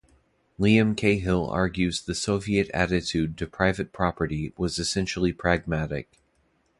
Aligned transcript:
Liam 0.59 0.97
Cahill 0.97 1.47
argues 1.47 2.01
The 2.01 2.15
soviet 2.15 2.71
attitude 2.73 3.37
to 3.37 3.45
private 3.45 3.93
property 3.93 4.51
was 4.57 4.79
essentially 4.79 5.31
pragmatic. 5.31 6.09